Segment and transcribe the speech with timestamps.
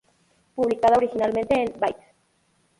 [0.55, 2.15] Publicada originalmente en "Bite".